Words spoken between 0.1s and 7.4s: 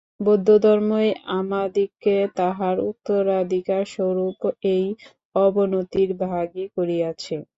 বৌদ্ধধর্মই আমাদিগকে তাহার উত্তরাধিকারস্বরূপ এই অবনতির ভাগী করিয়াছে।